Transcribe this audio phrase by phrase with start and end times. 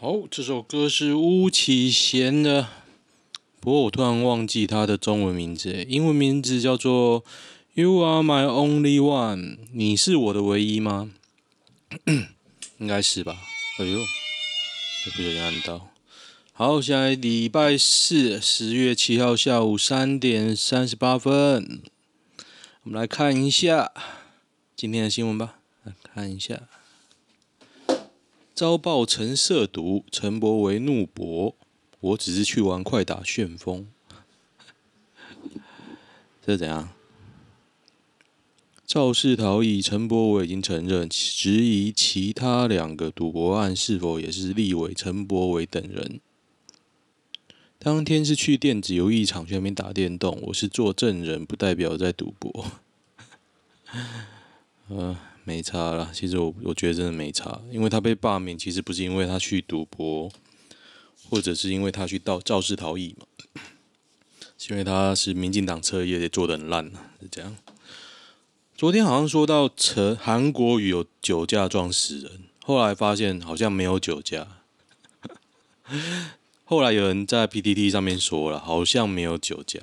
[0.00, 2.68] 好，这首歌是巫启贤的，
[3.58, 7.24] 不过我突然忘记他的中文名字，英文名字叫做
[7.74, 11.10] You Are My Only One，你是我的唯一吗？
[12.78, 13.36] 应该是吧。
[13.80, 13.98] 哎呦，
[15.04, 15.90] 这不小心按到。
[16.52, 21.82] 好，现在礼拜四，十月七号下午三点三十八分，
[22.84, 23.90] 我们来看一下
[24.76, 25.56] 今天的新闻吧。
[25.82, 26.68] 来看一下。
[28.58, 31.54] 遭爆曾涉毒，陈柏为怒驳
[32.00, 33.86] ：“我只是去玩快打旋风。
[36.44, 36.88] ”这怎样？
[38.84, 46.20] 肇事逃逸，陈柏惟已经承认，质疑其他两个赌博案是否也是立委陈柏惟等人。
[47.78, 52.72] 当天是去电子游艺场去那边打电动，我是做证人，不代表在赌博。
[54.90, 55.16] 呃。
[55.48, 60.30] 没差啦，其实我我觉得真的没差，因为他被罢免，其实不是因为他去赌博，
[61.30, 63.24] 或者是因为他去盗肇事逃逸嘛，
[64.68, 66.84] 因为他是民进党彻夜也做得很烂，
[67.18, 67.56] 是这样。
[68.76, 74.46] 昨天好像说到陈韩国瑜有酒驾撞死人，后来发现好像没有酒驾，
[76.64, 79.80] 后来有人在 PTT 上面说了，好像没有酒驾，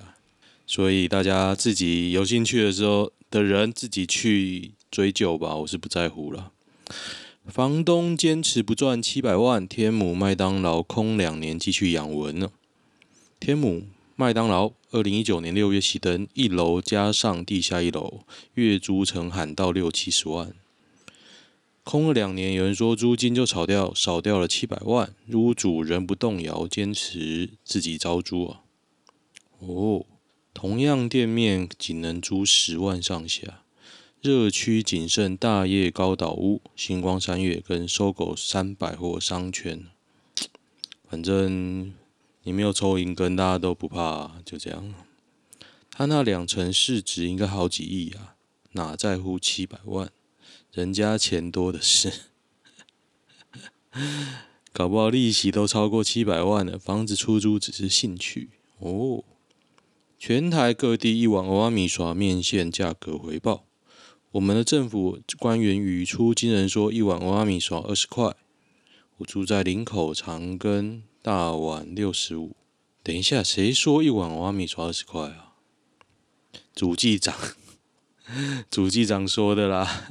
[0.68, 4.74] 所以大家自己有兴趣的时候的人自己去。
[4.96, 6.54] 追究吧，我是不在乎了。
[7.48, 12.50] 房东坚持不赚七百万，天母麦当劳空两年继续养文呢。
[13.38, 13.84] 天母
[14.16, 18.22] 麦当劳二零一九年六月熄灯，一楼加上地下一楼，
[18.54, 20.54] 月租曾喊到六七十万，
[21.84, 28.62] 空了两年，有人说租金就炒掉少掉了七百万，屋主仍不动摇，坚持自己招租啊。
[29.60, 30.06] 哦，
[30.54, 33.65] 同样店面仅能租十万上下。
[34.26, 39.86] 热区仅剩大叶高岛屋、星光三月跟搜狗三百货商圈。
[41.08, 41.94] 反正
[42.42, 44.96] 你没有抽银根，大家都不怕，就这样。
[45.92, 48.34] 他那两层市值应该好几亿啊，
[48.72, 50.10] 哪在乎七百万？
[50.72, 52.12] 人家钱多的是，
[54.74, 56.80] 搞不好利息都超过七百万了。
[56.80, 58.50] 房子出租只是兴趣
[58.80, 59.24] 哦。
[60.18, 63.65] 全台各地一碗欧阿米耍面线价格回报。
[64.36, 68.36] 我们的政府官员语出惊人，说一碗蚵仔面线二十块。
[69.20, 72.54] 我住在林口长庚，大碗六十五。
[73.02, 75.54] 等一下，谁说一碗蚵仔面线二十块啊？
[76.76, 77.34] 主计长，
[78.70, 80.06] 主计长说的啦。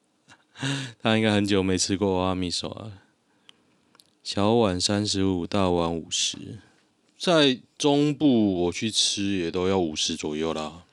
[1.00, 2.92] 他应该很久没吃过蚵仔面线了。
[4.22, 6.58] 小碗三十五，大碗五十。
[7.16, 10.84] 在中部我去吃也都要五十左右啦。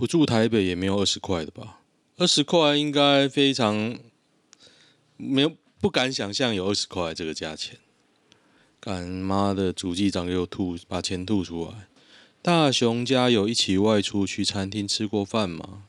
[0.00, 1.82] 不住台北也没有二十块的吧？
[2.16, 3.98] 二十块应该非常
[5.18, 7.76] 没有，不敢想象有二十块这个价钱。
[8.80, 11.86] 干妈的主机长给我吐，把钱吐出来。
[12.40, 15.82] 大雄家有一起外出去餐厅吃过饭吗？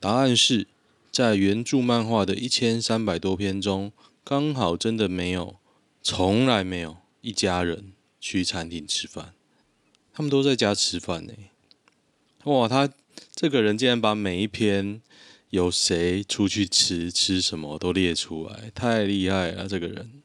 [0.00, 0.66] 答案是
[1.12, 3.92] 在原著漫画的一千三百多篇中，
[4.24, 5.54] 刚好真的没有，
[6.02, 9.34] 从来没有一家人去餐厅吃饭，
[10.12, 11.32] 他们都在家吃饭呢。
[12.42, 12.90] 哇，他。
[13.40, 15.00] 这个人竟然把每一篇
[15.48, 19.66] 有谁出去吃吃什么都列出来，太厉害了！
[19.66, 20.20] 这个人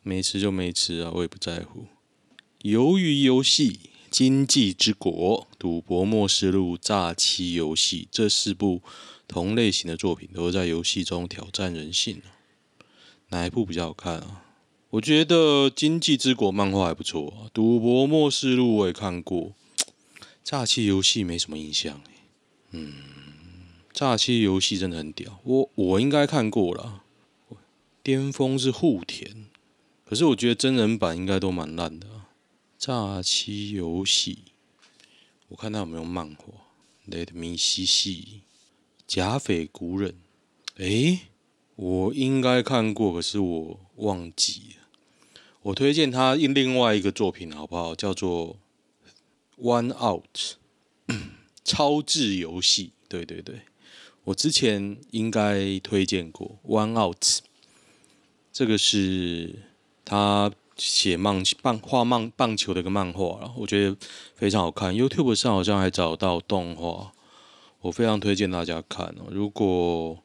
[0.00, 1.86] 没吃就没吃啊，我也不在乎。
[2.60, 3.80] 鱿鱼游戏
[4.12, 8.80] 经济之国》、《赌博默示录》、《诈欺游戏》这四部
[9.26, 12.22] 同类型的作品，都在游戏中挑战人性。
[13.30, 14.44] 哪一部比较好看啊？
[14.90, 19.40] 我觉得《经济之国》漫画还不错，《赌博默示录》我也看过，
[20.44, 22.00] 《诈欺游戏》没什么印象。
[22.70, 22.92] 嗯，
[23.92, 27.04] 《诈欺游戏》真的很屌，我我应该看过了。
[28.02, 29.44] 巅峰是户田，
[30.04, 32.06] 可是我觉得真人版应该都蛮烂的。
[32.76, 34.38] 诈欺游戏，
[35.48, 36.52] 我看他有没有漫画。
[37.08, 38.40] Let me see see，
[39.06, 40.16] 甲斐古忍。
[40.78, 41.20] 诶，
[41.76, 44.88] 我应该看过，可是我忘记了。
[45.62, 47.94] 我推荐他另外一个作品，好不好？
[47.94, 48.54] 叫做
[49.62, 50.56] 《One Out
[51.64, 52.92] 》，超智游戏。
[53.08, 53.62] 对对对，
[54.24, 57.22] 我之前应该推荐过《One Out》，
[58.52, 59.60] 这个是
[60.04, 60.52] 他。
[60.78, 63.96] 写棒棒画棒棒球的一个漫画，然后我觉得
[64.34, 64.92] 非常好看。
[64.92, 67.12] YouTube 上好像还找到动画，
[67.82, 69.26] 我非常推荐大家看哦。
[69.30, 70.18] 如果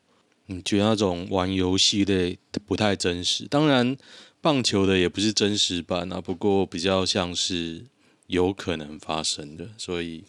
[0.45, 3.97] 你觉得那种玩游戏类不太真实，当然
[4.41, 7.85] 棒球的也不是真实版啊，不过比较像是
[8.27, 10.23] 有可能发生的，所以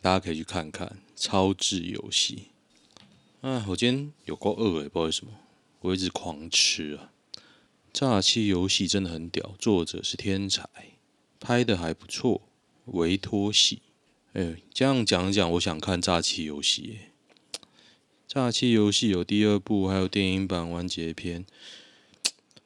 [0.00, 2.44] 大家可以去看看超智游戏。
[3.40, 5.32] 啊，我今天有够饿诶，不知道为什么，
[5.80, 7.12] 我一直狂吃啊。
[7.92, 10.68] 诈欺游戏真的很屌，作者是天才，
[11.40, 12.42] 拍的还不错，
[12.86, 13.80] 维托系。
[14.34, 16.98] 哎，这样讲讲，我想看诈欺游戏。
[18.28, 21.46] 诈欺游戏有第二部，还有电影版完结篇。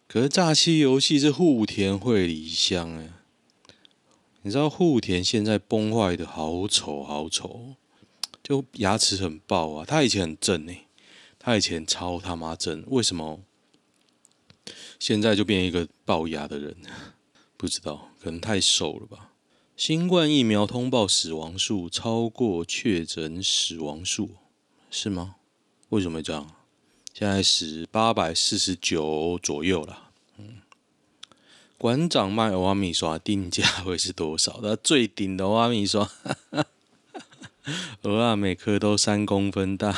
[0.09, 3.11] 可是诈欺游戏是户田惠梨香哎，
[4.43, 7.75] 你知道户田现在崩坏的好丑好丑，
[8.43, 9.85] 就牙齿很爆啊。
[9.85, 10.87] 他以前很正哎，
[11.39, 13.41] 他以前超他妈正，为什么？
[14.99, 16.75] 现在就变一个龅牙的人，
[17.59, 19.33] 不知道，可能太瘦了吧。
[19.77, 24.31] 新冠疫苗通报死亡数超过确诊死亡数，
[24.91, 25.37] 是吗？
[25.91, 26.51] 为什么会这样？
[27.13, 30.10] 现在是八百四十九左右了。
[31.81, 34.61] 馆长卖欧阿米刷定价会是多少？
[34.63, 36.11] 那最顶的欧阿米刷，
[38.03, 39.97] 鹅啊每颗都三公分大。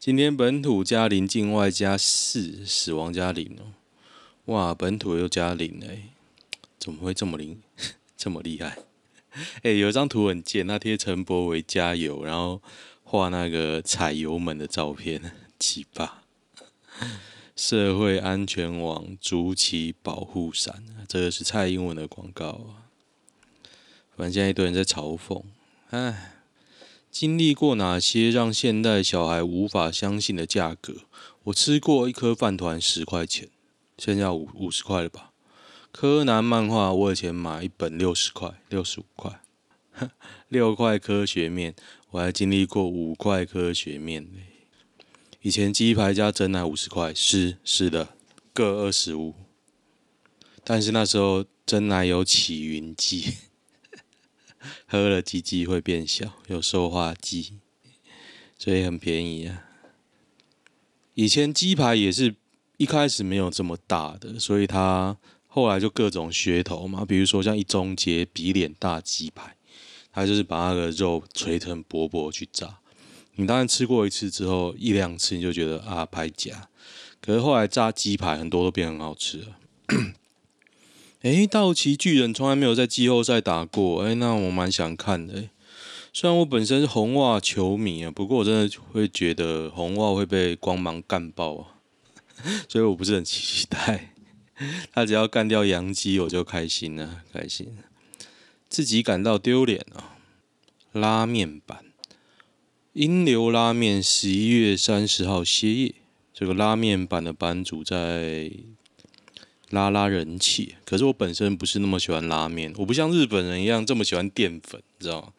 [0.00, 3.70] 今天本土加零，境外加四，死亡加零哦。
[4.46, 6.08] 哇，本土又加零哎，
[6.80, 7.62] 怎么会这么灵，
[8.18, 8.78] 这么厉害？
[9.62, 12.60] 哎，有一张图很贱，他贴陈柏惟加油，然后
[13.04, 15.22] 画那个踩油门的照片，
[15.56, 16.10] 奇葩。
[17.58, 22.86] 社会安全网筑起保护伞，这个是蔡英文的广告啊。
[24.16, 25.42] 反正现在一堆人在嘲讽，
[25.90, 26.34] 哎。
[27.10, 30.98] 经历过哪些让现代小孩无法相信的价格？
[31.44, 33.48] 我吃过一颗饭团十块钱，
[33.96, 35.32] 现在五五十块了吧？
[35.90, 39.40] 柯南漫画我以前买一本六十块，六十五块。
[40.48, 41.74] 六块科学面，
[42.10, 44.28] 我还经历过五块科学面。
[45.48, 48.14] 以前鸡排加珍奶五十块，是是的，
[48.52, 49.34] 各二十五。
[50.62, 53.32] 但是那时候珍奶有起云剂。
[54.86, 57.60] 喝了鸡鸡会变小，有塑化剂，
[58.58, 59.64] 所以很便宜啊。
[61.14, 62.34] 以前鸡排也是
[62.76, 69.56] 一开始没有这么大的，所以它后来就各种噱头嘛，比如说像一中街比脸大鸡排，
[70.12, 72.80] 它就是把那个肉捶成薄薄去炸。
[73.40, 76.68] 你当然吃过一次之后，一两次你就觉得啊拍假，
[77.20, 79.56] 可是后来炸鸡排很多都变很好吃了。
[81.22, 85.48] 诶，道奇巨人从来没有在季后赛打过，诶，那我蛮想看的。
[86.12, 91.78] 虽然我本身是红袜球迷啊，不过我真的会觉得红袜会被光芒干爆啊，
[92.68, 94.14] 所以我不是很期待。
[94.92, 97.78] 他只要干掉洋基，我就开心了，开心。
[98.68, 100.18] 自己感到丢脸啊！
[100.90, 101.84] 拉面版，
[102.98, 105.94] 英流拉面十一月三十号歇业。
[106.34, 108.50] 这个拉面版的版主在。
[109.70, 115.32] 拉拉人气，可是我本身不是那么喜欢拉面，我不像日本人一样这么喜欢淀粉，你知道吗？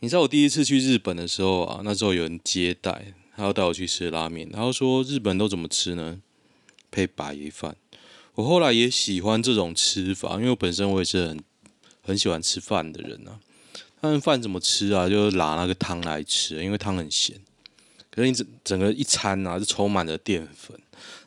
[0.00, 6.20] 你知道我第一次去日本的时候啊，那时候有人接待，他要带我去吃拉面，然后说日本都怎么吃呢？
[6.90, 7.74] 配白饭。
[8.34, 11.42] 我后来也喜欢这种吃法，因为我本身我也是很
[12.02, 13.40] 很喜欢吃饭的人啊。
[14.00, 15.08] 他们饭怎么吃啊？
[15.08, 17.40] 就拿那个汤来吃，因为汤很咸。
[18.10, 20.80] 可是你整整个一餐啊，就充满了淀粉，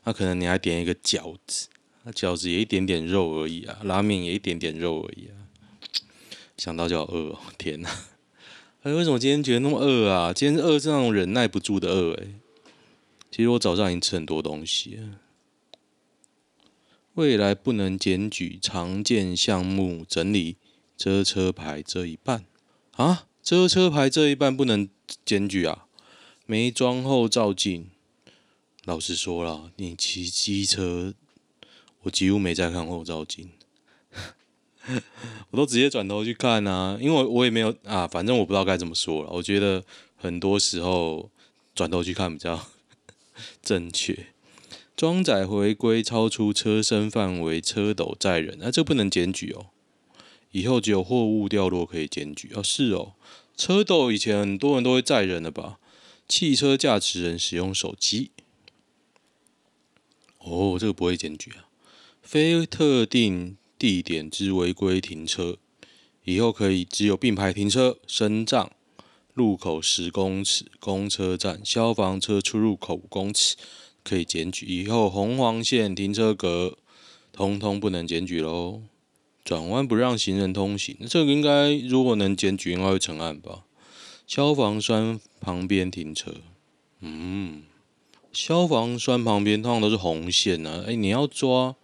[0.03, 1.67] 那可能你还点一个饺子。
[2.03, 5.37] 那饺子也一点点肉而已啊，拉面也一点点肉而已啊，
[6.57, 7.89] 想到就要饿哦，天哪！
[8.81, 10.33] 哎，为什么今天觉得那么饿啊？
[10.33, 12.27] 今天饿是那种忍耐不住的饿哎。
[13.29, 15.19] 其实我早上已经吃很多东西了。
[17.13, 20.57] 未来不能检举常见项目整理，
[20.97, 22.45] 遮车牌遮一半
[23.01, 23.27] 啊？
[23.41, 24.87] 遮车牌这一半不能
[25.25, 25.85] 检举啊？
[26.45, 27.89] 没装后照镜。
[28.85, 31.13] 老实说了，你骑机车，
[32.01, 33.51] 我几乎没在看后照镜，
[35.51, 39.29] 我都直接转头去看啊，因为我也没有啊，反正我不知道该怎么说了。
[39.31, 39.83] 我觉得
[40.15, 41.29] 很多时候
[41.73, 42.67] 转头去看比较
[43.61, 44.27] 正确。
[44.95, 49.70] 装载回归超出车身范围车斗载人，那、啊、这不能检举哦。
[50.51, 52.63] 以后只有货物掉落可以检举哦。
[52.63, 53.13] 是哦，
[53.57, 55.79] 车斗以前很多人都会载人的吧？
[56.27, 58.31] 汽车驾驶人使用手机，
[60.39, 61.67] 哦，这个不会检举啊。
[62.21, 65.57] 非特定地点之违规停车，
[66.23, 68.71] 以后可以只有并排停车、身障、
[69.33, 73.57] 路口十公尺、公车站、消防车出入口五公尺
[74.03, 74.65] 可以检举。
[74.65, 76.77] 以后红黄线停车格，
[77.33, 78.83] 通通不能检举喽。
[79.43, 83.63] 转弯不让行人通行，这个应该如果能检举，应该会成案吧？
[84.27, 86.35] 消防栓旁边停车，
[87.01, 87.63] 嗯，
[88.31, 90.85] 消防栓旁边通常都是红线呢、啊。
[90.87, 91.75] 哎，你要抓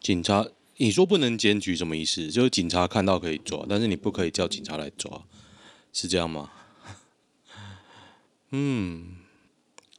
[0.00, 2.30] 警察，你说不能检举什么意思？
[2.30, 5.24] 就是警察看到可以抓，但是你不可以叫警察来抓，
[5.92, 6.50] 是这样吗？
[8.50, 9.16] 嗯，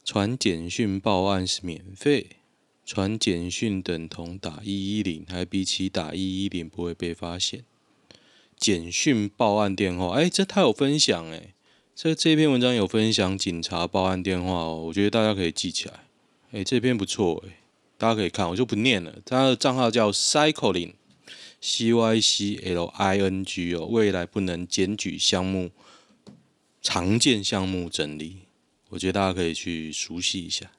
[0.04, 2.36] 传简讯报案是免费，
[2.84, 7.64] 传简讯等同打一一零，还比起打一一零不会被发现。
[8.56, 11.54] 简讯报案电话，哎，这他有分享哎。
[11.94, 16.04] 这这篇文章有分享警察报案电话哦，我觉得大家可以记起来。
[16.50, 17.60] 哎，这篇不错哎，
[17.98, 19.14] 大家可以看，我就不念了。
[19.24, 23.86] 他的账号叫 Cycling，C Y C L I N G 哦。
[23.86, 25.70] 未来不能检举项目，
[26.80, 28.38] 常见项目整理，
[28.88, 30.70] 我觉得大家可以去熟悉一下。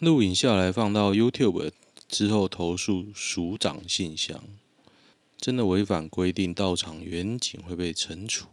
[0.00, 1.72] 录影下来放到 YouTube
[2.08, 4.42] 之后投诉署长信箱，
[5.36, 8.46] 真的违反规定到场员警会被惩处。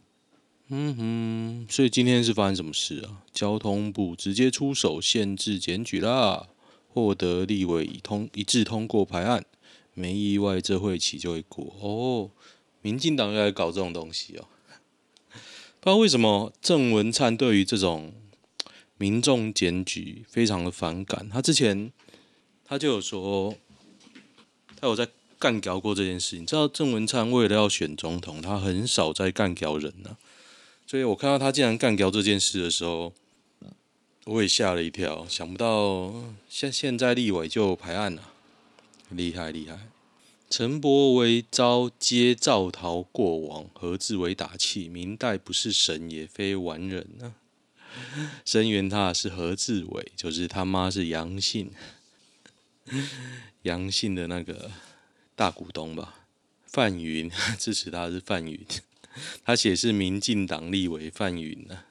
[0.68, 3.24] 嗯哼，所以今天是发生什么事啊？
[3.32, 6.48] 交通部直接出手限制检举啦，
[6.90, 9.46] 获得立委一通一致通过排案，
[9.94, 12.30] 没意外这会期就会过哦。
[12.82, 14.44] 民进党又来搞这种东西哦，
[15.80, 18.12] 不知道为什么郑文灿对于这种
[18.98, 21.30] 民众检举非常的反感。
[21.30, 21.92] 他之前
[22.66, 23.56] 他就有说，
[24.80, 25.08] 他有在
[25.40, 26.38] 干掉过这件事。
[26.38, 30.18] 你知道郑文灿为了要选总统，他很少在干掉人呢、
[30.86, 33.14] 所以我看到他竟然干掉这件事的时候，
[34.26, 35.28] 我也吓了一跳。
[35.28, 36.14] 想不到
[36.50, 38.34] 现现在立委就排案了，
[39.10, 39.90] 厉害厉害！
[40.50, 47.36] 陈柏惟遭揭造逃过往，何志伟打气：明代不是神也非完人啊！
[48.46, 51.72] 声援他是何志伟，就是他妈是杨姓，
[53.64, 54.72] 杨姓的那个
[55.36, 56.26] 大股东吧？
[56.66, 58.60] 范云 支持他是范云。
[59.44, 61.86] 他写是民进党立委范云呢，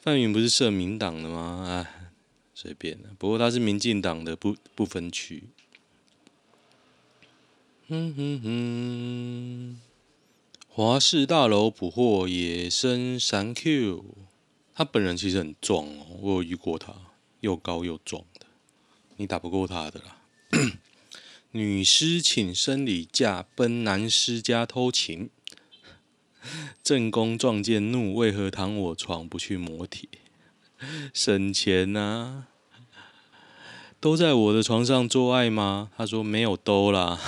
[0.00, 1.66] 范云不是社民党的吗？
[1.68, 1.90] 啊，
[2.54, 3.08] 随便了。
[3.18, 5.44] 不过他是民进党的不不分区。
[7.88, 9.80] 哼哼哼，
[10.68, 14.04] 华视大楼捕获野生山 Q，
[14.78, 16.94] 他本人其实很壮哦，我有遇过他，
[17.40, 18.46] 又高又壮的，
[19.16, 20.18] 你打不过他的啦。
[21.50, 25.30] 女师请生理假奔男师家偷情。
[26.84, 30.08] 正宫撞见怒，为何躺我床不去磨铁？
[31.12, 32.46] 省钱呐、
[33.98, 35.90] 都在我的床上做爱吗？
[35.96, 37.20] 他说没有都啦。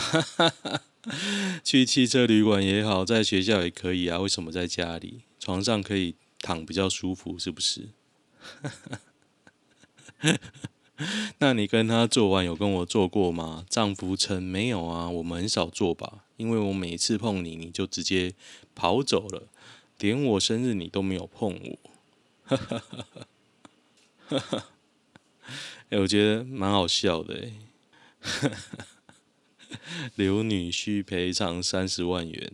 [1.65, 4.21] 去汽车旅馆也好，在学校也可以啊。
[4.21, 7.39] 为什么在家里床上可以躺比较舒服？
[7.39, 7.89] 是不是？
[11.39, 13.65] 那你跟他做完有跟我做过吗？
[13.71, 18.35] 丈夫称没有啊，我们很少做吧，因为我每次碰你，你就直接
[18.75, 19.49] 跑走了，
[19.99, 21.79] 连我生日你都没有碰我，
[22.45, 23.07] 哈哈哈
[24.29, 24.67] 哈哈哈！
[25.89, 27.53] 哎，我觉得蛮好笑的哎，
[28.21, 28.87] 哈哈！
[30.17, 32.53] 刘女婿赔偿三十万元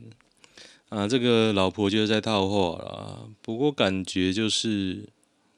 [0.96, 5.06] 啊，这个老婆就是在套话啦，不过感觉就是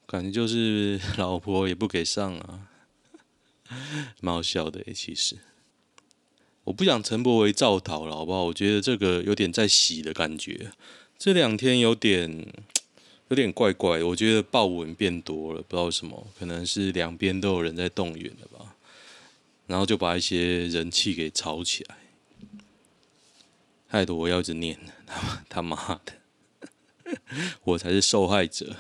[0.04, 2.66] 感觉就是 老婆也不给上啊。
[4.20, 5.36] 蛮好笑的，其实
[6.64, 8.42] 我不想陈柏维造逃了，好不好？
[8.46, 10.72] 我觉得这个有点在洗的感觉，
[11.16, 12.52] 这两天有点
[13.28, 18.74] 有点怪怪，我觉得爆文变多了，不知道什么，可能是两边都有人在动员了吧，
[19.68, 21.96] 然后就把一些人气给炒起来，
[23.86, 24.76] 害得我要一直念
[25.08, 26.12] 他 他妈的，
[27.64, 28.76] 我才是受害者。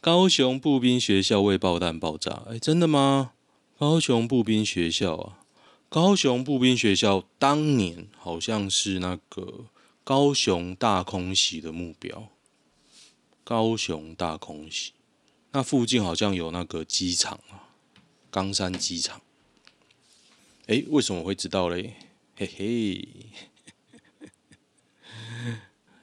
[0.00, 3.32] 高雄步兵学校未爆弹爆炸，哎，真的吗？
[3.78, 5.38] 高雄步兵学校啊，
[5.88, 9.66] 高雄步兵学校当年好像是那个
[10.02, 12.28] 高雄大空袭的目标。
[13.44, 14.92] 高雄大空袭，
[15.52, 17.74] 那附近好像有那个机场啊，
[18.30, 19.20] 冈山机场。
[20.66, 21.96] 哎，为什么会知道嘞？
[22.36, 23.08] 嘿嘿，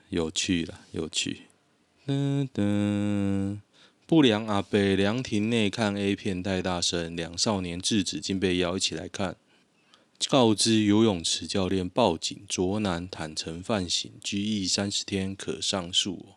[0.09, 1.43] 有趣了，有趣。
[2.05, 3.59] 噔噔，
[4.05, 9.35] 不良阿伯凉亭内看 A 片太大声，两少年制止，竟被邀一起来看。
[10.29, 16.29] 告知游泳池教练报警，卓男坦承犯行，拘役三十天，可上诉。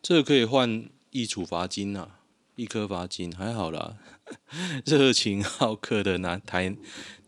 [0.00, 2.20] 这可以换一处罚金啊，
[2.54, 3.98] 一颗罚金还好啦。
[4.86, 6.76] 热情好客的南台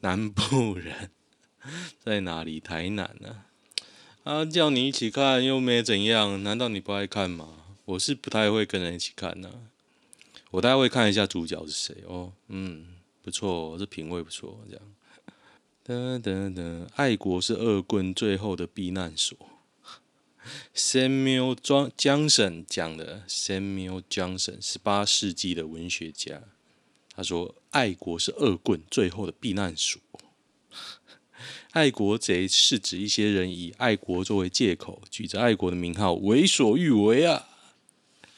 [0.00, 1.10] 南部人
[1.98, 2.60] 在哪里？
[2.60, 3.44] 台南呢？
[4.24, 7.64] 啊，叫你一起看又没怎样，难道你不爱看吗？
[7.86, 9.58] 我是不太会跟人一起看呐、啊，
[10.52, 12.32] 我大概会看一下主角是谁哦。
[12.48, 12.86] 嗯，
[13.22, 14.82] 不错，这品味不错，这样。
[15.86, 19.36] 噔噔噔，爱国是恶棍最后的避难所。
[20.74, 26.42] Samuel Johnson 讲的，Samuel Johnson，十八世纪的文学家，
[27.16, 30.00] 他说：“爱国是恶棍最后的避难所。
[31.72, 37.46] 爱国贼是指一些人以爱国作为借口，举着爱国的名号为所欲为啊。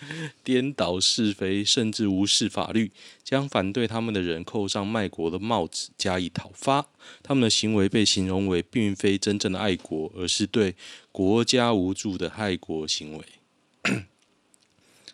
[0.42, 2.90] ”颠倒是非，甚至无视法律，
[3.22, 6.88] 将反对他们的人扣上卖国的帽子，加以讨伐。
[7.22, 10.74] 他们的行为被形容为并非真正的爱国，而是对
[11.12, 13.24] 国家无助的害国行为。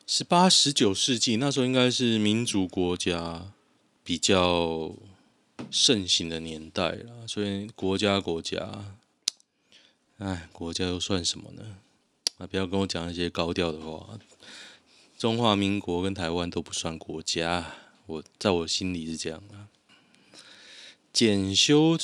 [0.06, 3.52] 十八、十九世纪那时候，应该是民主国家
[4.02, 4.94] 比较
[5.70, 7.26] 盛行的年代了。
[7.26, 8.96] 所以国家国家，
[10.18, 11.78] 哎，国家又算什么呢？
[12.38, 14.18] 啊，不要跟我讲一些高调的话。
[15.18, 17.74] 中华民国跟台湾都不算国家，
[18.06, 19.66] 我在我心里是这样啊。
[21.12, 21.98] 检修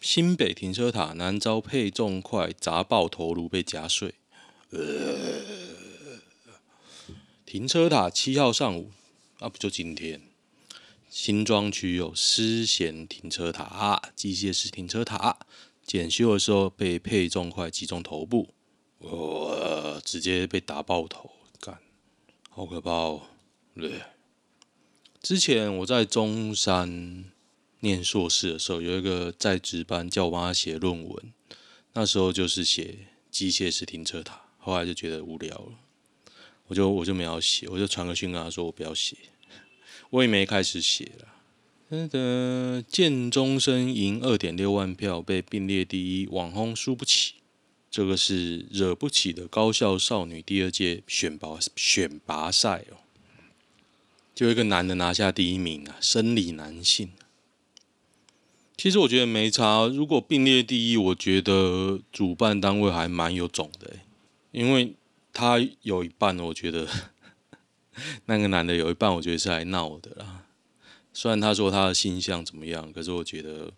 [0.00, 4.14] 新北停车塔，南遭配重块砸爆头颅被夹碎。
[4.70, 4.78] 呃，
[7.44, 8.90] 停车塔七号上午，
[9.40, 10.22] 啊不就今天，
[11.18, 15.38] 新庄区有思贤停车塔，机械式停车塔，
[15.82, 18.52] 检修的时候被配重块击中头部，
[18.98, 21.30] 哇，直接被打爆头。
[21.58, 21.78] 干
[22.50, 23.22] 好可怕哦！
[23.74, 24.02] 对，
[25.22, 27.24] 之前我在中山
[27.80, 31.32] 念硕士的时候，有一个在职班叫我帮他写论文，
[31.94, 35.72] 那时候就是写机械式停车塔，后来就觉得无聊了，
[36.66, 39.16] 我就我就没有写，我就传个讯跟他说我不要写，
[40.10, 41.28] 我也没开始写了。
[41.88, 47.34] 噔噔，建中生赢二点六万票被并列第一，网红输不起。
[47.88, 53.00] 这个是惹不起的高校少女第二届选拔选拔赛哦，
[54.34, 57.10] 就一个男的拿下第一名啊，生理男性。
[58.76, 63.94] 其实我觉得没差，如果并列第一，我觉得主办单位还蛮有种的，
[64.50, 64.92] 因为
[65.32, 66.86] 他有一半，我觉得
[68.26, 70.44] 那个男的有一半，我觉得是来闹的啦。
[71.12, 73.72] 虽然他说他的形象怎么样，可是我觉得，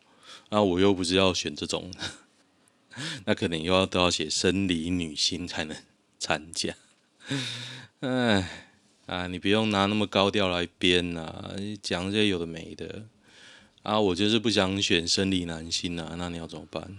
[0.48, 1.90] 啊，我又不是要选这种。
[3.26, 5.76] 那可能又要都要写生理女性才能
[6.18, 6.74] 参加，
[8.00, 8.48] 哎
[9.06, 13.04] 啊，你不用拿那么高调来编啊，讲这些有的没的
[13.84, 16.96] 啊，我就是不想选生理男性啊，那你要怎么办？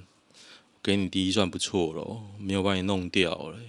[0.81, 3.59] 给你第一算不错喽，没有把你弄掉了，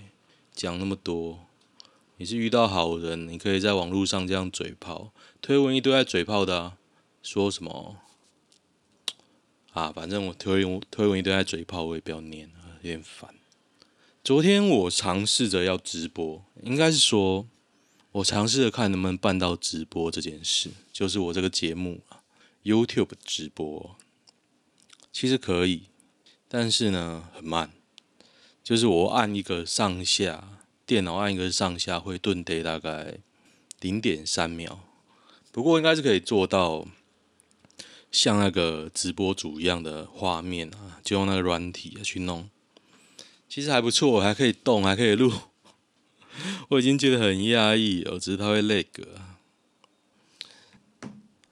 [0.55, 1.47] 讲那么多，
[2.21, 6.77] 你是遇到好人，你可以在网络上这样嘴炮，推文一堆在嘴炮的啊，
[7.23, 7.97] 说什么？
[9.73, 12.51] 啊，反正我推文推文一堆在嘴炮，我也不要念，
[12.83, 13.35] 有点烦。
[14.23, 17.49] 昨天我尝试着要直播，应该是说，
[18.13, 22.21] 我尝试着看能不能办到直播这件事，就是我这个节目啊
[22.65, 23.97] ，YouTube 直播，
[25.11, 25.85] 其实可以，
[26.47, 27.71] 但是呢很慢，
[28.63, 30.60] 就是我按一个上下，
[30.91, 33.19] 电脑按一个上下会顿得大概
[33.79, 34.81] 零点三秒，
[35.53, 36.85] 不过应该是可以做到。
[38.11, 42.51] 像那个直播主一样的画面啊，就用那个软体去弄，
[43.49, 45.33] 其实还不错，还可以动，还可以录。
[46.71, 48.85] 我已经觉得很压抑，我只是它会 lag，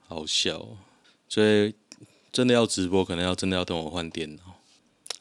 [0.05, 0.67] 好笑。
[1.29, 1.73] 所以
[2.33, 4.59] 真的要直播，可能要真的要等我换电脑。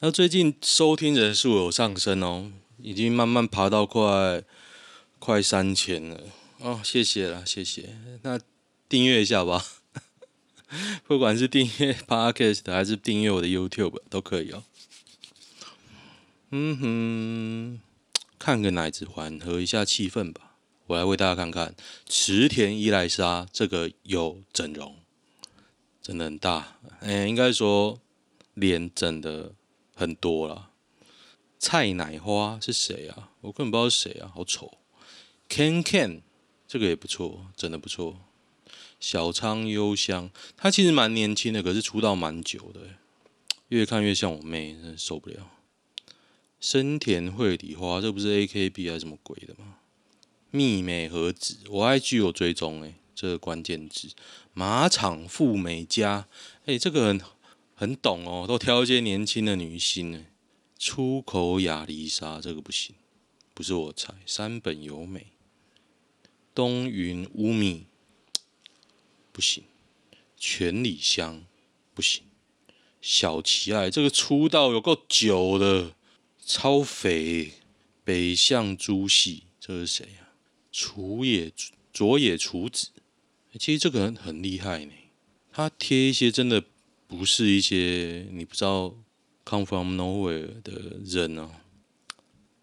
[0.00, 2.50] 那最近收听人数有上升哦，
[2.80, 4.42] 已经慢慢爬到快
[5.18, 6.20] 快三千了
[6.60, 7.96] 哦，谢谢啦，谢谢。
[8.22, 8.40] 那
[8.88, 9.64] 订阅一下吧。
[11.06, 14.64] 不管是订阅 Podcast 还是订阅我的 YouTube 都可以哦。
[16.50, 17.80] 嗯哼，
[18.38, 20.56] 看个奶子缓和一下气氛吧。
[20.86, 21.74] 我来为大家看看
[22.08, 24.96] 池田伊莱莎这个有整容，
[26.02, 26.78] 真的很大。
[27.00, 28.00] 嗯、应该说
[28.54, 29.52] 脸整的
[29.94, 30.67] 很多了。
[31.58, 33.30] 蔡乃花是谁啊？
[33.40, 34.78] 我根本不知道是谁啊，好丑。
[35.48, 36.20] Ken Ken
[36.66, 38.20] 这个也不错，整的不错。
[39.00, 42.80] 小仓优香，她其实蛮年轻的，可是出道蛮久的，
[43.68, 45.50] 越看越像我妹，真受不了。
[46.60, 49.76] 深田绘梨花，这不是 AKB 还是什么鬼的吗？
[50.50, 54.08] 蜜美和子，我 IG 有追踪哎，这个关键字。
[54.52, 56.26] 马场富美加，
[56.66, 57.20] 哎，这个很
[57.74, 60.24] 很懂哦，都挑一些年轻的女星哎。
[60.78, 62.94] 出口亚丽莎，这个不行，
[63.52, 64.14] 不是我猜。
[64.24, 65.26] 山本由美，
[66.54, 67.86] 东云乌米。
[69.32, 69.62] 不行，
[70.36, 71.44] 全里香
[71.94, 72.24] 不行，
[73.00, 75.94] 小琪爱这个出道有够久的，
[76.44, 77.52] 超肥，
[78.02, 80.34] 北向朱系，这是谁啊？
[80.72, 81.52] 楚野
[81.92, 82.88] 佐野楚子，
[83.60, 84.92] 其实这个人很厉害呢，
[85.52, 86.64] 他贴一些真的
[87.06, 88.96] 不是一些你不知道
[89.48, 91.48] come from nowhere 的人哦，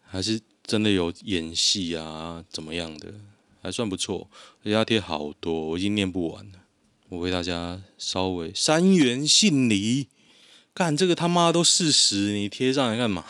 [0.04, 3.12] 还是真的有演戏啊，怎么样的，
[3.64, 4.30] 还算不错，
[4.62, 6.60] 而且他贴好多，我已经念不完了。
[7.10, 10.08] 我为大家稍微三元杏梨，
[10.74, 13.26] 干这个他妈都四十，你贴上来干嘛？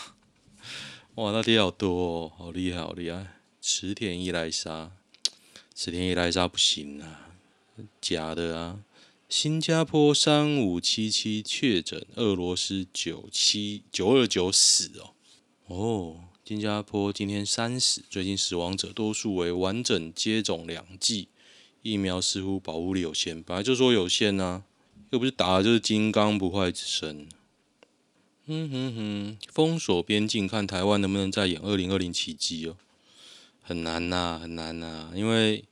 [1.16, 3.28] 哇，那贴好多哦，好厉害，好厉害！
[3.62, 4.92] 池田一来沙，
[5.74, 7.32] 池田一来沙不行啊，
[8.02, 8.80] 假的啊！
[9.28, 15.14] 新加坡三五七七确诊，俄罗斯九七九二九死哦。
[15.66, 21.30] 哦，新加坡今天三死，最近死亡者多数为完整接种两剂。
[21.82, 24.64] 疫苗似乎保护力有限，本来就说有限啊，
[25.10, 27.28] 又不是打的就是金刚不坏之身。
[28.46, 32.78] 嗯哼哼，封锁边境，看台湾能不能再演二零二零奇迹哦，
[33.64, 35.66] 很难呐、很难呐、因为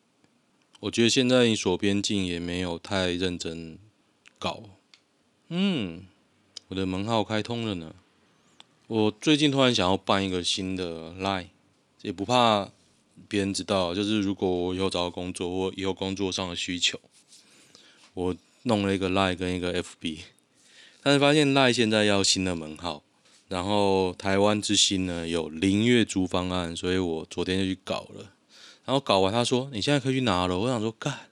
[0.83, 3.79] 我觉得现在你锁边境也没有太认真
[4.37, 4.63] 搞。
[5.47, 6.05] 嗯，
[6.67, 7.95] 我的门号开通了呢，
[8.87, 11.47] 我最近突然想要办一个新的 Line，
[12.01, 12.69] 也不怕。
[13.29, 16.99] 别人知道，就是如果我以后找到工作或以后工作上的需求，
[18.13, 20.19] 我弄了一个 Line 跟一个 FB，
[21.01, 23.03] 但是发现 Line 现在要新的门号，
[23.47, 28.32] 然后台湾之星呢有零月租方案，所以我昨天就去搞了，
[28.85, 31.29] 然后搞完他说你现在可以去拿了，我想说干，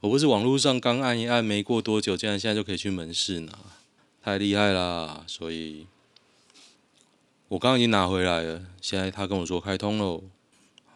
[0.00, 3.52] 我不是网络上刚按一按没过多久，竟然现在就可以去门市拿，
[4.22, 5.24] 太厉害啦！
[5.26, 5.86] 所以
[7.48, 10.24] 我刚刚已经拿回来了，现在他跟我说开通喽。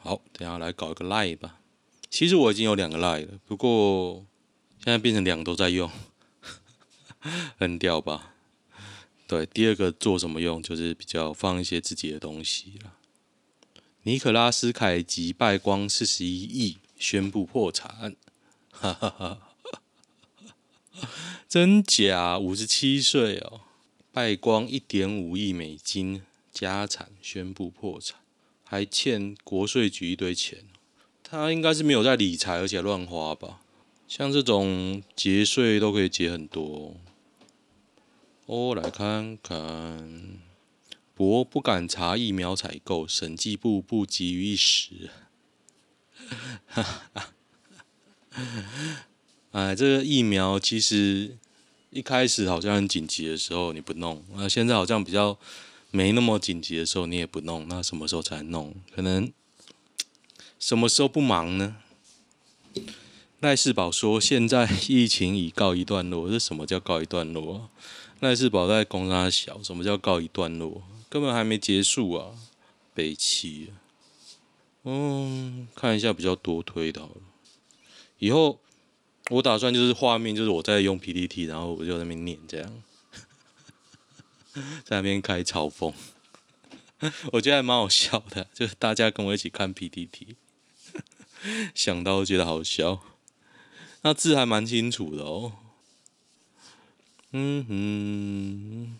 [0.02, 1.58] 好，等下来搞一个 Line 吧。
[2.08, 4.24] 其实我已经有两个 Line 了，不过
[4.82, 5.90] 现在变成两个都在用，
[7.58, 8.34] 很屌吧？
[9.28, 10.62] 对，第二个做什么用？
[10.62, 12.94] 就是比较放一些自己的东西了。
[14.04, 18.16] 尼可拉斯凯吉败光四十一亿，宣布破产。
[18.70, 19.38] 哈哈哈，
[21.46, 22.38] 真假？
[22.38, 23.60] 五十七岁哦，
[24.10, 28.18] 败光一点五亿美金家产，宣布破产。
[28.64, 30.64] 还欠国税局一堆钱，
[31.22, 33.60] 他应该是没有在理财，而且乱花吧？
[34.08, 36.96] 像这种节税都可以节很多。
[38.46, 40.40] 我来看看，
[41.20, 45.10] 博不敢查疫苗采购，审计部不急于一时。
[49.52, 51.36] 哎，这个疫苗其实
[51.90, 55.38] 一开始好像很紧急的时候你不弄，那现在好像比较。
[55.92, 58.72] 没那么紧急的时候，你也不弄，那什么时候才弄？
[58.94, 59.30] 可能
[60.58, 61.76] 什么时候不忙呢？
[63.40, 67.68] 赖世宝说：“现在疫情已告一段落。”这什么叫告一段落？
[68.20, 70.80] 赖世宝在攻三小，什么叫告一段落？
[71.10, 72.34] 根本还没结束啊！
[72.94, 73.72] 北七，
[74.84, 77.20] 嗯，看一下比较多推的好了。
[78.18, 78.60] 以后
[79.28, 82.82] 我打算就是画面，就是我在用 PPT，然后我就在那边念这样。
[84.84, 85.92] 在那边开嘲讽，
[87.32, 90.36] 我觉得还蛮好笑的，就是大家跟我一起看 PTT，
[91.74, 93.00] 想到觉得好笑。
[94.02, 95.52] 那字还蛮清楚的哦。
[97.32, 98.98] 嗯哼，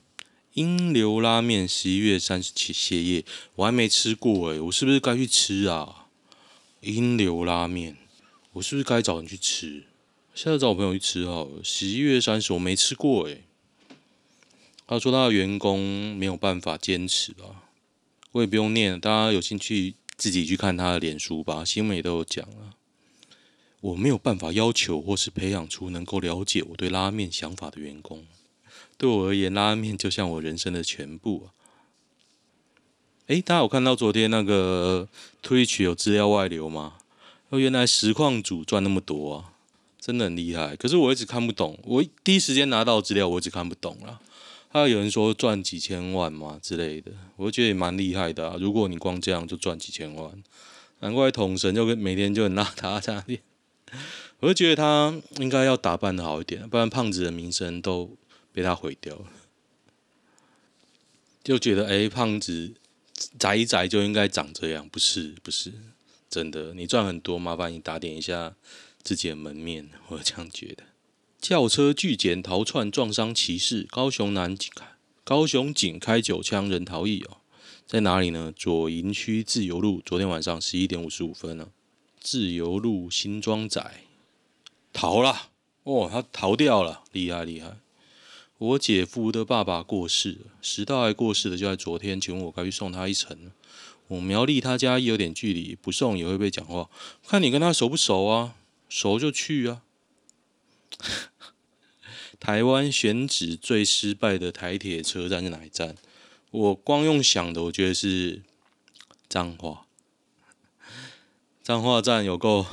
[0.54, 6.06] 英流拉面十一月三十七歇业，我还没吃过诶，我是不是该去吃啊？
[6.80, 7.96] 英流拉面，
[8.54, 9.84] 我是不是该找人去吃？
[10.34, 11.62] 现在找我朋友去吃好了。
[11.62, 13.44] 十一月三十，我没吃过诶。
[14.88, 17.70] 他说他的员工没有办法坚持啊，
[18.32, 22.74] 我也不用念，大家有兴趣自己去看他的脸书吧，新闻也都有讲啊。
[23.80, 28.26] 我没有办法要求或是培养出能够了解我对拉面想法的员工，
[29.00, 31.56] 对我而言，拉面就像我人生的全部啊。
[33.28, 35.08] 诶，大家有看到昨天那个
[35.42, 36.96] Twitch 有资料外流吗？
[37.48, 39.52] 哦原来实况主赚那么多啊，
[39.98, 40.76] 真的很厉害。
[40.76, 44.20] 可是我一直看不懂，我第一时间拿到资料，我一直看不懂了。
[44.68, 48.56] 还有人说赚几千万嘛之类的，我就觉得也蛮厉害的啊。
[48.60, 50.30] 如果你光这样就赚几千万，
[50.98, 53.24] 难怪统神就跟每天就很邋遢这样。
[54.40, 58.10] 我就觉得他应该要打扮的好一点，不然胖子的名声都
[58.60, 59.24] 被他毁掉了。
[61.42, 62.74] 就觉得哎、胖子
[63.38, 65.72] 宅一宅就应该长这样，不是不是
[66.28, 66.74] 真的。
[66.74, 68.54] 你赚很多，麻烦你打点一下
[69.02, 70.84] 自己的门面，我这样觉得。
[71.40, 74.86] 轿车拒检逃窜撞伤骑士，高雄男警开
[75.24, 77.38] 高雄警开九枪人逃逸哦，
[77.86, 78.52] 在哪里呢？
[78.54, 81.70] 左营区自由路，昨天晚上十一点五十五分呢，
[82.20, 83.82] 自由路新庄仔
[84.92, 85.48] 逃了
[85.84, 87.78] 哦，他逃掉了，厉害厉害。
[88.60, 93.50] 我姐夫的爸爸过世了，食道癌过世的就在昨天，请问我该去送他一程？
[94.08, 96.90] 我苗栗他家有点距离，不送也会被讲话。
[97.26, 98.56] 看你跟他熟不熟啊？
[98.90, 99.80] 熟就去啊。
[102.38, 105.96] 台湾选址最失败的台铁车站是哪一站？
[106.50, 108.42] 我光用想的，我觉得是
[109.26, 109.86] 彰化。
[111.62, 112.66] 彰化站有够，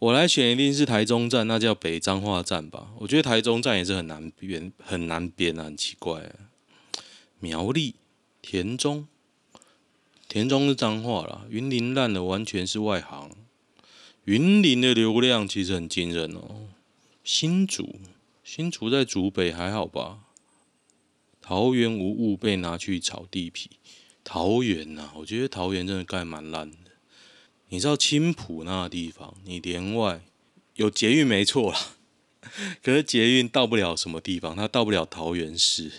[0.00, 2.90] 我来选一定是台中站，那叫北彰化站吧。
[3.00, 6.48] 我觉得台中站也是很难编，很难编啊，很奇怪啊。
[7.38, 7.96] 苗栗
[8.40, 9.06] 田中，
[10.26, 11.44] 田中是彰化啦。
[11.50, 13.30] 云林烂的完全是外行。
[14.24, 16.68] 云林的流量其实很惊人哦。
[17.22, 17.96] 新竹。
[18.42, 20.20] 新竹在竹北还好吧？
[21.42, 23.68] 桃园无误被拿去炒地皮。
[24.24, 26.78] 桃园呐、啊，我觉得桃园真的盖蛮烂的。
[27.70, 30.22] 你知道青埔那个地方，你连外
[30.74, 31.92] 有捷运没错啦，
[32.82, 35.90] 可是捷运到不了什么地方，它到不了桃园市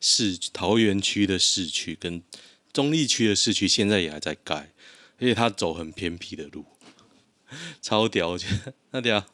[0.00, 2.22] 市桃园区的市区跟
[2.72, 4.72] 中坜区的市区，现在也还在盖，
[5.18, 6.66] 而且它走很偏僻的路，
[7.80, 8.36] 超屌，
[8.92, 9.24] 那屌。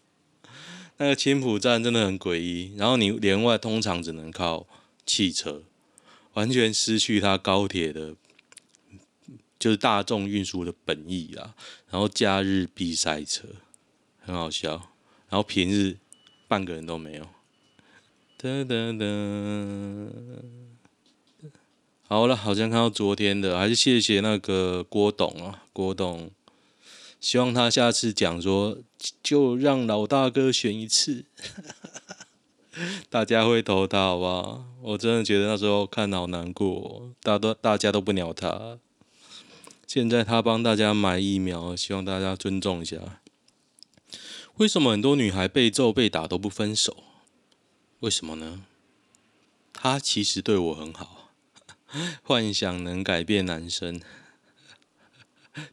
[0.98, 4.68] 那个青埔站真的很诡异，然后你连外通常只能靠
[5.04, 5.64] 汽车，
[6.34, 8.14] 完全失去它高铁的，
[9.62, 11.54] 就是大众运输的本意啊。
[11.88, 13.46] 然后假日必塞车，
[14.20, 14.72] 很好笑。
[15.28, 15.98] 然后平日
[16.48, 17.28] 半个人都没有。
[18.40, 20.10] 噔噔噔，
[22.08, 26.28] 好了，好像看到昨天的，还是谢谢那个郭董啊，郭董。
[27.20, 28.78] 希望他下次讲说，
[29.22, 31.24] 就让老大哥选一次，
[33.08, 34.64] 大家会投他，好不好？
[34.82, 38.76] 我真的觉得那时候看好难过，大都大家都不鸟他。
[39.94, 43.20] 现在他帮大家买疫苗，希望大家尊重一下。
[44.54, 47.04] 为什么很多女孩被揍被打都不分手？
[48.00, 48.64] 为什么呢？
[49.74, 51.28] 他其实对我很好，
[52.22, 54.00] 幻想能改变男生。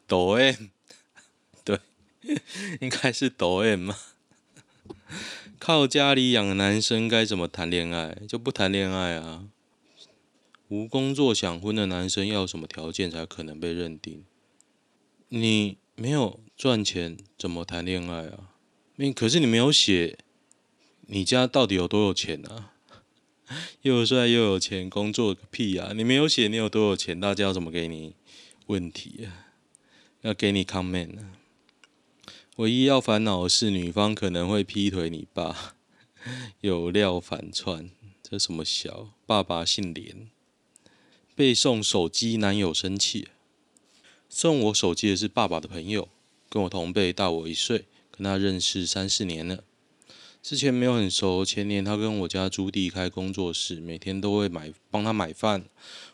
[0.06, 0.66] 抖 M
[1.64, 1.80] 对。
[2.82, 3.96] 应该是抖 M 嘛？
[5.60, 8.18] 靠家里养的男生该怎么谈恋爱？
[8.28, 9.46] 就不谈恋爱啊！
[10.70, 14.24] 无工作想婚的男生要什么条件才可能被认定？
[15.30, 18.52] 你没有赚钱怎么谈恋爱啊？
[18.98, 20.20] 你可是你没有写
[21.08, 22.74] 你家到底有多有钱啊？
[23.82, 25.92] 又帅又有钱，工作个屁啊！
[25.96, 28.14] 你没有写你有多有钱，大家要怎么给你
[28.68, 29.48] 问题啊？
[30.22, 31.32] 要给你 comment 啊？
[32.58, 35.74] 唯一要烦恼的是，女方可能会劈腿你爸，
[36.62, 37.90] 有料反串，
[38.22, 39.16] 这什么小？
[39.26, 40.30] 爸爸姓连，
[41.39, 43.30] 被送手机，男友生气。
[44.28, 46.10] 送我手机的是爸爸的朋友，
[46.49, 49.63] 跟我同辈，大我一岁，跟他认识三四年了。
[50.43, 55.63] 之前没有很熟，前年他跟我家租地开工作室，每天都会买帮他买饭。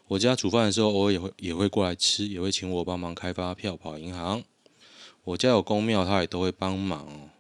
[0.09, 4.43] 我家煮饭的时候，偶尔也会也会过来吃，也会请我帮忙开发票、跑银行。
[5.23, 7.31] 我家有公庙，他也都会帮忙。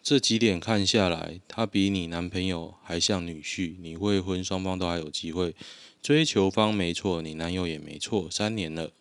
[0.00, 3.74] 这几点看下来，他比你男朋友还像女婿。
[3.80, 5.56] 你未婚，双方都还有机会。
[6.04, 8.30] 追求方没错，你男友也没错。
[8.30, 8.92] 三年了，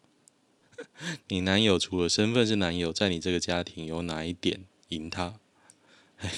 [1.28, 5.38] 你男友除了身份是男友，在你这个家庭有哪一点赢他？
[6.20, 6.32] 哎，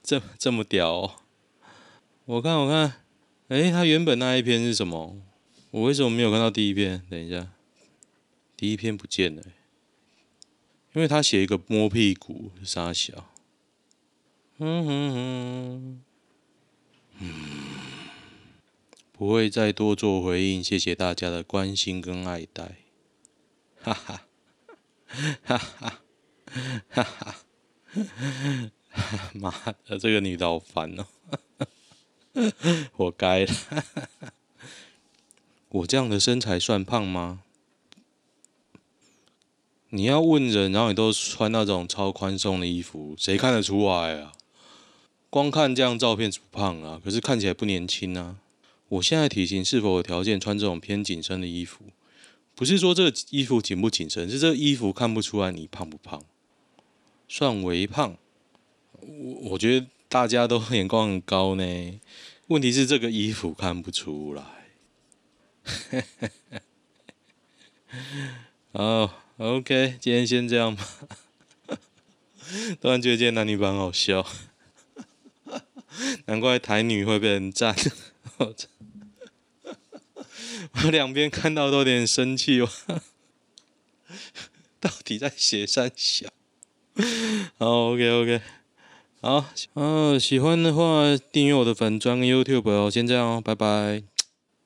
[0.00, 1.14] 这这么屌哦！
[2.24, 3.02] 我看我看，
[3.48, 5.20] 哎，他原本那一篇是什么？
[5.72, 7.02] 我为什么没有看到第一篇？
[7.10, 7.50] 等一下，
[8.56, 9.42] 第一篇不见了。
[10.92, 13.32] 因为他写一个摸屁股傻小，
[14.58, 16.02] 嗯哼哼，
[17.18, 17.71] 嗯，
[19.22, 22.78] 不会再多做回应，谢谢大家的关心跟爱戴，
[23.80, 24.26] 哈哈，
[25.44, 26.00] 哈哈，
[26.90, 27.36] 哈哈，
[29.32, 29.54] 妈
[29.86, 31.06] 的，这个女的好烦哦，
[32.92, 33.54] 活该了，
[35.68, 37.44] 我这样的身材算胖吗？
[39.90, 44.32] 你要问人，然后你都穿那种超宽松的衣服，谁看得出来啊？
[45.30, 48.38] 光看这样照片是不胖啊，可是看起来不年轻啊。
[48.92, 51.86] 我现在体型是否有条件穿这种偏紧身的衣服？
[52.54, 56.22] 不是说这个衣服紧不紧身，是这个衣服看不出来你胖不胖，
[57.26, 58.18] 算微胖。
[59.00, 62.00] 我我觉得大家都 眼光很高呢。
[62.48, 64.44] 问题是这个衣服看不出来。
[68.74, 70.86] 好， OK，今天先这样吧。
[72.78, 74.26] 突然觉得今天男女版好笑，
[76.26, 77.74] 难怪台女会被人赞。
[80.84, 82.68] 我两边看到都有点生气哦，
[84.80, 86.28] 到底在写三小？
[87.58, 88.40] 好，OK OK，
[89.20, 94.02] 好，嗯，喜欢的话订阅我的粉专跟 YouTube 哦，先这样哦，拜拜。